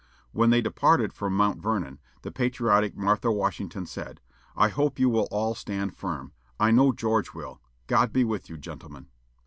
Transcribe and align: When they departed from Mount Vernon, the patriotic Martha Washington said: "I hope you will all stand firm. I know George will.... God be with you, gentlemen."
When 0.31 0.49
they 0.49 0.61
departed 0.61 1.13
from 1.13 1.37
Mount 1.37 1.61
Vernon, 1.61 1.99
the 2.23 2.31
patriotic 2.31 2.97
Martha 2.97 3.31
Washington 3.31 3.85
said: 3.85 4.19
"I 4.55 4.67
hope 4.69 4.97
you 4.97 5.09
will 5.11 5.27
all 5.29 5.53
stand 5.53 5.95
firm. 5.95 6.31
I 6.59 6.71
know 6.71 6.91
George 6.91 7.35
will.... 7.35 7.61
God 7.85 8.11
be 8.11 8.23
with 8.23 8.49
you, 8.49 8.57
gentlemen." 8.57 9.09